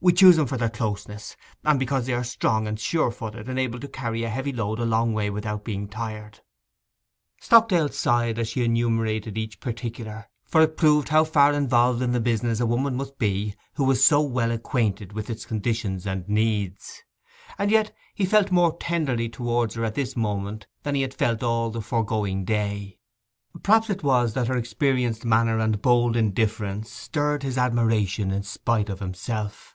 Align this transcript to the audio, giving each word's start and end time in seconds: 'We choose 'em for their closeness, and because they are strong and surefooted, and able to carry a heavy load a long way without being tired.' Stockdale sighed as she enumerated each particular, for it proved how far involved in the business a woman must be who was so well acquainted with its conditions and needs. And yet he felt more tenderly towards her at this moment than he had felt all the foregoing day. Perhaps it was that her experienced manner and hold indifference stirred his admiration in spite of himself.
'We 0.00 0.12
choose 0.12 0.38
'em 0.38 0.46
for 0.46 0.56
their 0.56 0.70
closeness, 0.70 1.36
and 1.64 1.76
because 1.76 2.06
they 2.06 2.12
are 2.12 2.22
strong 2.22 2.68
and 2.68 2.78
surefooted, 2.78 3.48
and 3.48 3.58
able 3.58 3.80
to 3.80 3.88
carry 3.88 4.22
a 4.22 4.28
heavy 4.30 4.52
load 4.52 4.78
a 4.78 4.84
long 4.84 5.12
way 5.12 5.28
without 5.28 5.64
being 5.64 5.88
tired.' 5.88 6.38
Stockdale 7.40 7.88
sighed 7.88 8.38
as 8.38 8.46
she 8.50 8.62
enumerated 8.64 9.36
each 9.36 9.58
particular, 9.58 10.26
for 10.44 10.60
it 10.60 10.76
proved 10.76 11.08
how 11.08 11.24
far 11.24 11.52
involved 11.52 12.00
in 12.00 12.12
the 12.12 12.20
business 12.20 12.60
a 12.60 12.64
woman 12.66 12.94
must 12.94 13.18
be 13.18 13.56
who 13.74 13.82
was 13.82 14.02
so 14.04 14.20
well 14.20 14.52
acquainted 14.52 15.14
with 15.14 15.28
its 15.28 15.44
conditions 15.44 16.06
and 16.06 16.28
needs. 16.28 17.02
And 17.58 17.68
yet 17.68 17.92
he 18.14 18.24
felt 18.24 18.52
more 18.52 18.76
tenderly 18.78 19.28
towards 19.28 19.74
her 19.74 19.84
at 19.84 19.96
this 19.96 20.14
moment 20.14 20.68
than 20.84 20.94
he 20.94 21.02
had 21.02 21.12
felt 21.12 21.42
all 21.42 21.70
the 21.70 21.80
foregoing 21.82 22.44
day. 22.44 23.00
Perhaps 23.64 23.90
it 23.90 24.04
was 24.04 24.34
that 24.34 24.46
her 24.46 24.56
experienced 24.56 25.24
manner 25.24 25.58
and 25.58 25.80
hold 25.82 26.16
indifference 26.16 26.88
stirred 26.88 27.42
his 27.42 27.58
admiration 27.58 28.30
in 28.30 28.44
spite 28.44 28.88
of 28.88 29.00
himself. 29.00 29.74